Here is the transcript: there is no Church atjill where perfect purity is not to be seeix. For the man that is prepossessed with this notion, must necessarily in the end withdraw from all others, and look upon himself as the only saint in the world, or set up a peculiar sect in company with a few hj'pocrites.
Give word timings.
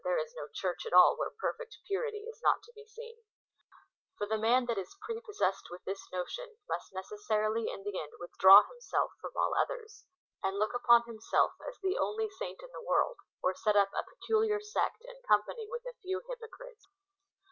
there 0.03 0.17
is 0.17 0.33
no 0.33 0.47
Church 0.51 0.81
atjill 0.83 1.15
where 1.19 1.29
perfect 1.29 1.77
purity 1.85 2.21
is 2.25 2.39
not 2.41 2.63
to 2.63 2.73
be 2.73 2.85
seeix. 2.89 3.21
For 4.17 4.25
the 4.25 4.35
man 4.39 4.65
that 4.65 4.79
is 4.79 4.97
prepossessed 4.99 5.69
with 5.69 5.83
this 5.85 6.01
notion, 6.11 6.57
must 6.67 6.91
necessarily 6.91 7.69
in 7.69 7.83
the 7.83 7.99
end 8.01 8.13
withdraw 8.19 8.63
from 8.63 9.31
all 9.37 9.53
others, 9.53 10.05
and 10.41 10.57
look 10.57 10.73
upon 10.73 11.03
himself 11.05 11.51
as 11.69 11.77
the 11.83 11.99
only 11.99 12.31
saint 12.31 12.63
in 12.63 12.71
the 12.73 12.81
world, 12.81 13.17
or 13.43 13.53
set 13.53 13.75
up 13.75 13.91
a 13.93 14.01
peculiar 14.09 14.59
sect 14.59 15.03
in 15.05 15.21
company 15.27 15.67
with 15.69 15.85
a 15.85 15.93
few 16.01 16.19
hj'pocrites. 16.21 16.87